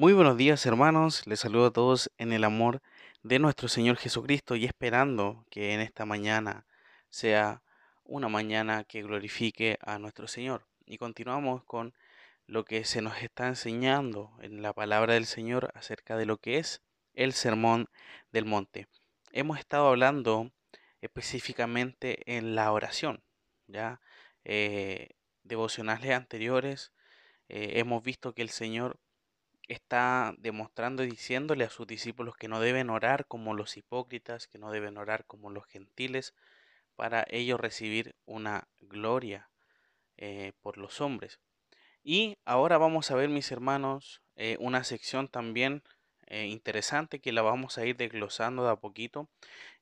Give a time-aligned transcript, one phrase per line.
[0.00, 2.80] Muy buenos días hermanos, les saludo a todos en el amor
[3.22, 6.64] de nuestro Señor Jesucristo y esperando que en esta mañana
[7.10, 7.62] sea
[8.04, 10.64] una mañana que glorifique a nuestro Señor.
[10.86, 11.92] Y continuamos con
[12.46, 16.56] lo que se nos está enseñando en la palabra del Señor acerca de lo que
[16.56, 16.80] es
[17.12, 17.90] el sermón
[18.32, 18.86] del monte.
[19.32, 20.50] Hemos estado hablando
[21.02, 23.22] específicamente en la oración,
[23.66, 24.00] ya
[24.44, 25.10] eh,
[25.42, 26.90] devocionales anteriores
[27.50, 28.98] eh, hemos visto que el Señor
[29.70, 34.58] está demostrando y diciéndole a sus discípulos que no deben orar como los hipócritas, que
[34.58, 36.34] no deben orar como los gentiles,
[36.96, 39.48] para ellos recibir una gloria
[40.16, 41.38] eh, por los hombres.
[42.02, 45.84] Y ahora vamos a ver, mis hermanos, eh, una sección también
[46.26, 49.28] eh, interesante que la vamos a ir desglosando de a poquito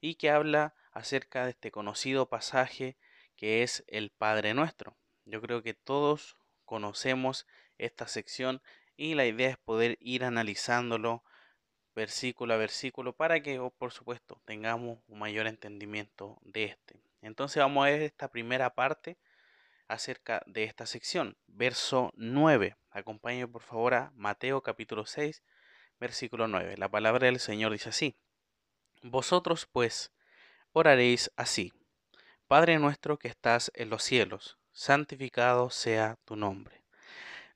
[0.03, 2.99] y que habla acerca de este conocido pasaje
[3.37, 4.99] que es el Padre Nuestro.
[5.25, 6.37] Yo creo que todos
[6.67, 7.47] conocemos
[7.79, 8.61] esta sección
[8.99, 11.23] y la idea es poder ir analizándolo
[11.95, 17.01] versículo a versículo para que, oh, por supuesto, tengamos un mayor entendimiento de este.
[17.23, 19.17] Entonces vamos a ver esta primera parte
[19.87, 22.77] acerca de esta sección, verso 9.
[22.91, 25.45] Acompáñenme por favor a Mateo capítulo 6,
[26.01, 26.77] versículo 9.
[26.77, 28.17] La palabra del Señor dice así,
[29.03, 30.13] Vosotros pues
[30.73, 31.73] oraréis así,
[32.49, 36.88] Padre nuestro que estás en los cielos, santificado sea tu nombre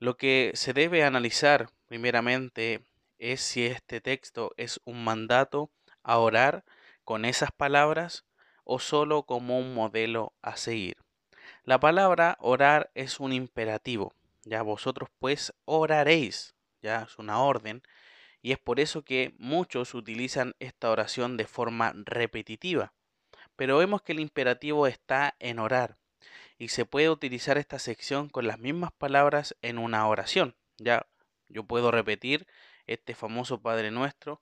[0.02, 2.84] lo que se debe analizar primeramente
[3.20, 5.70] es si este texto es un mandato
[6.02, 6.64] a orar
[7.04, 8.24] con esas palabras
[8.64, 10.96] o solo como un modelo a seguir.
[11.62, 17.80] La palabra orar es un imperativo, ya vosotros pues oraréis, ya es una orden,
[18.40, 22.92] y es por eso que muchos utilizan esta oración de forma repetitiva.
[23.54, 25.96] Pero vemos que el imperativo está en orar,
[26.62, 30.54] y se puede utilizar esta sección con las mismas palabras en una oración.
[30.78, 31.08] Ya
[31.48, 32.46] yo puedo repetir
[32.86, 34.40] este famoso Padre Nuestro,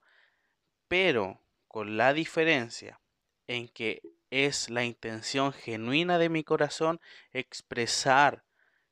[0.87, 2.99] pero con la diferencia
[3.47, 7.01] en que es la intención genuina de mi corazón
[7.33, 8.43] expresar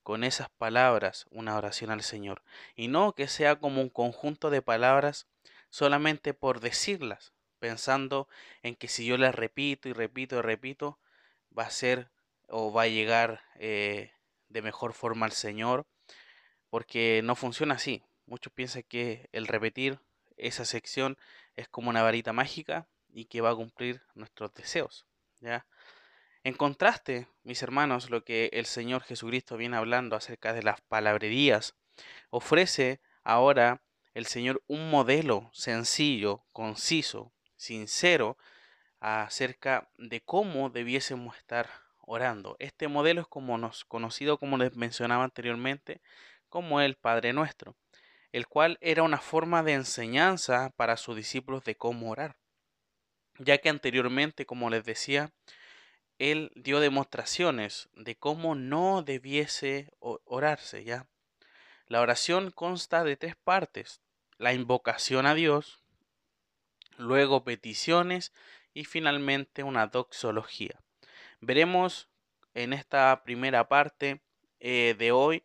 [0.01, 2.41] con esas palabras una oración al Señor
[2.75, 5.28] y no que sea como un conjunto de palabras
[5.69, 8.28] solamente por decirlas, pensando
[8.63, 10.97] en que si yo las repito y repito y repito,
[11.56, 12.09] va a ser
[12.50, 14.12] o va a llegar eh,
[14.50, 15.86] de mejor forma al Señor,
[16.70, 18.04] porque no funciona así.
[18.26, 20.00] Muchos piensan que el repetir
[20.38, 21.18] esa sección
[21.56, 25.06] es como una varita mágica y que va a cumplir nuestros deseos.
[25.42, 25.66] ¿ya?
[26.44, 31.76] En contraste, mis hermanos, lo que el Señor Jesucristo viene hablando acerca de las palabrerías,
[32.30, 33.81] ofrece ahora
[34.14, 38.38] el Señor un modelo sencillo, conciso, sincero,
[39.00, 41.70] acerca de cómo debiésemos estar
[42.09, 42.56] orando.
[42.59, 46.02] Este modelo es como nos, conocido, como les mencionaba anteriormente,
[46.50, 47.75] como el Padre Nuestro,
[48.31, 52.38] el cual era una forma de enseñanza para sus discípulos de cómo orar,
[53.38, 55.31] ya que anteriormente, como les decía,
[56.18, 61.08] él dio demostraciones de cómo no debiese orarse, ¿ya?
[61.86, 64.02] La oración consta de tres partes:
[64.38, 65.84] la invocación a Dios,
[66.98, 68.34] luego peticiones
[68.74, 70.81] y finalmente una doxología.
[71.41, 72.09] Veremos
[72.53, 74.22] en esta primera parte
[74.59, 75.44] eh, de hoy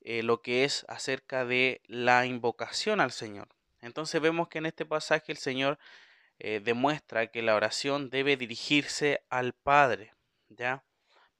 [0.00, 3.48] eh, lo que es acerca de la invocación al Señor.
[3.80, 5.78] Entonces vemos que en este pasaje el Señor
[6.38, 10.14] eh, demuestra que la oración debe dirigirse al Padre,
[10.48, 10.84] ¿ya?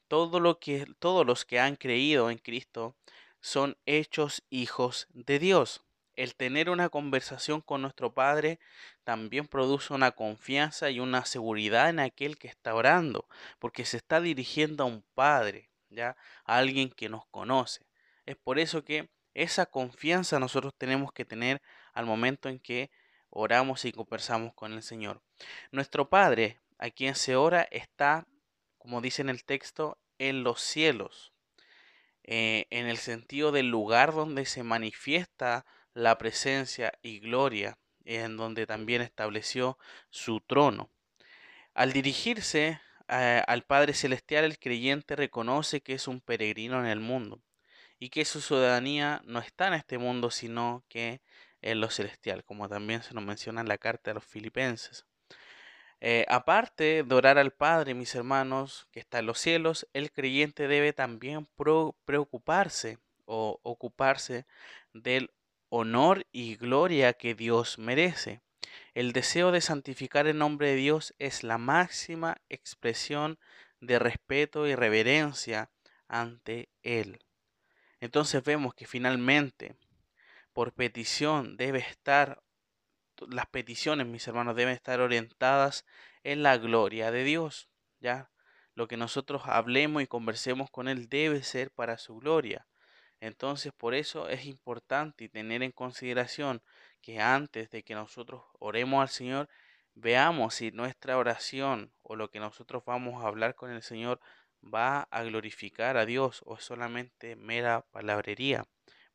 [0.08, 2.94] Todos los que han creído en Cristo
[3.40, 5.82] son hechos hijos de Dios
[6.16, 8.58] el tener una conversación con nuestro Padre
[9.04, 14.20] también produce una confianza y una seguridad en aquel que está orando, porque se está
[14.20, 17.86] dirigiendo a un Padre, ya a alguien que nos conoce.
[18.26, 21.60] Es por eso que esa confianza nosotros tenemos que tener
[21.92, 22.90] al momento en que
[23.30, 25.20] oramos y conversamos con el Señor.
[25.72, 28.26] Nuestro Padre, a quien se ora, está,
[28.78, 31.32] como dice en el texto, en los cielos,
[32.22, 38.66] eh, en el sentido del lugar donde se manifiesta la presencia y gloria en donde
[38.66, 39.78] también estableció
[40.10, 40.90] su trono.
[41.72, 47.00] Al dirigirse eh, al Padre Celestial, el creyente reconoce que es un peregrino en el
[47.00, 47.40] mundo
[47.98, 51.22] y que su ciudadanía no está en este mundo, sino que
[51.62, 55.06] en lo celestial, como también se nos menciona en la carta de los filipenses.
[56.00, 60.68] Eh, aparte de orar al Padre, mis hermanos, que está en los cielos, el creyente
[60.68, 61.48] debe también
[62.04, 64.44] preocuparse o ocuparse
[64.92, 65.30] del
[65.76, 68.40] honor y gloria que Dios merece.
[68.94, 73.40] El deseo de santificar el nombre de Dios es la máxima expresión
[73.80, 75.72] de respeto y reverencia
[76.06, 77.18] ante Él.
[77.98, 79.74] Entonces vemos que finalmente,
[80.52, 82.40] por petición debe estar,
[83.28, 85.84] las peticiones, mis hermanos, deben estar orientadas
[86.22, 87.68] en la gloria de Dios,
[87.98, 88.30] ¿ya?
[88.74, 92.64] Lo que nosotros hablemos y conversemos con Él debe ser para su gloria.
[93.24, 96.62] Entonces, por eso es importante tener en consideración
[97.00, 99.48] que antes de que nosotros oremos al Señor,
[99.94, 104.20] veamos si nuestra oración o lo que nosotros vamos a hablar con el Señor
[104.62, 108.64] va a glorificar a Dios o es solamente mera palabrería.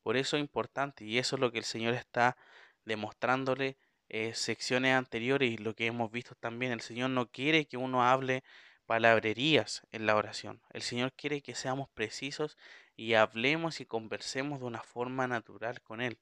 [0.01, 2.35] Por eso es importante y eso es lo que el Señor está
[2.85, 3.77] demostrándole
[4.07, 6.71] eh, secciones anteriores y lo que hemos visto también.
[6.71, 8.44] El Señor no quiere que uno hable
[8.89, 10.63] palabrerías en la oración.
[10.71, 12.57] El Señor quiere que seamos precisos
[12.95, 16.18] y hablemos y conversemos de una forma natural con Él.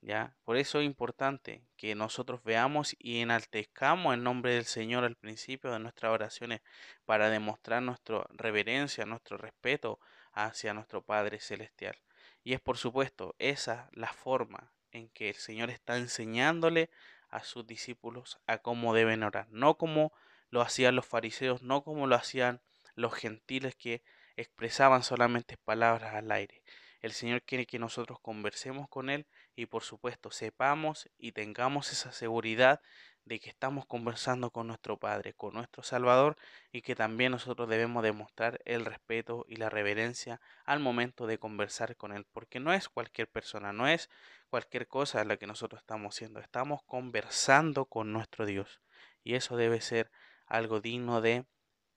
[0.00, 0.34] ¿Ya?
[0.44, 5.72] Por eso es importante que nosotros veamos y enaltezcamos el nombre del Señor al principio
[5.72, 6.62] de nuestras oraciones
[7.04, 10.00] para demostrar nuestra reverencia, nuestro respeto
[10.32, 11.98] hacia nuestro Padre Celestial.
[12.42, 16.88] Y es por supuesto esa la forma en que el Señor está enseñándole
[17.28, 20.14] a sus discípulos a cómo deben orar, no como
[20.50, 22.60] lo hacían los fariseos, no como lo hacían
[22.94, 24.02] los gentiles que
[24.36, 26.62] expresaban solamente palabras al aire.
[27.00, 29.26] El Señor quiere que nosotros conversemos con Él
[29.56, 32.80] y por supuesto sepamos y tengamos esa seguridad
[33.24, 36.36] de que estamos conversando con nuestro Padre, con nuestro Salvador
[36.72, 41.96] y que también nosotros debemos demostrar el respeto y la reverencia al momento de conversar
[41.96, 44.10] con Él, porque no es cualquier persona, no es
[44.48, 48.80] cualquier cosa la que nosotros estamos haciendo, estamos conversando con nuestro Dios
[49.22, 50.10] y eso debe ser
[50.50, 51.46] algo digno de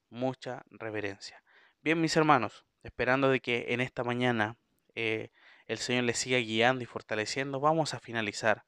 [0.09, 1.43] mucha reverencia.
[1.81, 4.55] Bien, mis hermanos, esperando de que en esta mañana
[4.95, 5.31] eh,
[5.67, 8.63] el Señor les siga guiando y fortaleciendo, vamos a finalizar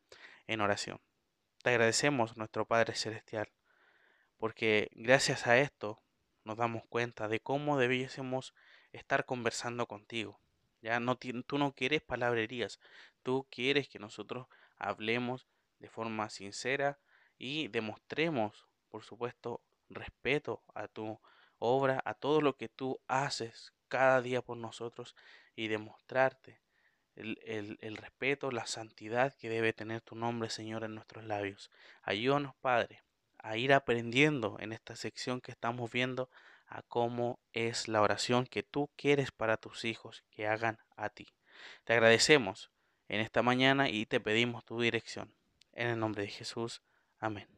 [0.47, 0.99] en oración.
[1.63, 3.51] Te agradecemos, nuestro Padre Celestial,
[4.37, 6.01] porque gracias a esto
[6.43, 8.53] nos damos cuenta de cómo debiésemos
[8.91, 10.39] estar conversando contigo.
[10.81, 12.79] Ya no tú no quieres palabrerías,
[13.23, 14.47] tú quieres que nosotros
[14.77, 15.47] hablemos
[15.79, 16.99] de forma sincera
[17.38, 21.19] y demostremos, por supuesto, respeto a tu
[21.59, 25.15] obra, a todo lo que tú haces cada día por nosotros
[25.55, 26.59] y demostrarte
[27.15, 31.71] el, el, respeto, la santidad que debe tener tu nombre, Señor, en nuestros labios.
[32.01, 33.03] Ayúdanos, Padre,
[33.37, 36.29] a ir aprendiendo en esta sección que estamos viendo
[36.67, 41.27] a cómo es la oración que tú quieres para tus hijos que hagan a ti.
[41.83, 42.71] Te agradecemos
[43.07, 45.33] en esta mañana y te pedimos tu dirección.
[45.73, 46.81] En el nombre de Jesús.
[47.19, 47.54] Amén.